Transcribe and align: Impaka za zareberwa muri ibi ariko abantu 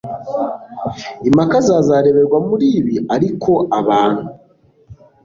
Impaka 1.27 1.57
za 1.67 1.77
zareberwa 1.87 2.37
muri 2.49 2.67
ibi 2.79 2.95
ariko 3.15 3.51
abantu 3.79 4.27